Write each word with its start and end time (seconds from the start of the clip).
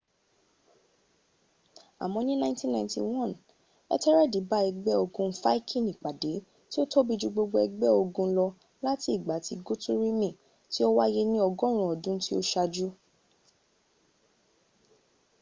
àmọ́ 2.03 2.21
ní 2.27 2.33
991 2.41 3.31
ẹ́tẹ́rẹ́ẹ̀dì 3.93 4.39
bá 4.49 4.59
ẹgbẹ́ 4.69 4.99
ogun 5.03 5.29
fáikini 5.41 5.91
pàdé 6.03 6.33
tí 6.69 6.77
ó 6.83 6.85
tóbi 6.91 7.13
jù 7.21 7.27
gbogbo 7.33 7.55
ẹgbẹ́ 7.65 7.97
ogun 8.01 8.29
lọ 8.37 8.47
láti 8.85 9.07
ìgbà 9.17 9.35
tí 9.45 9.53
gútírùmi 9.65 10.29
tí 10.71 10.79
ó 10.87 10.89
wáyé 10.97 11.21
ní 11.31 11.37
ọgọ́run 11.47 11.87
ọdún 11.93 12.17
tí 12.23 12.31
ó 12.39 12.41
ṣájú 12.51 12.87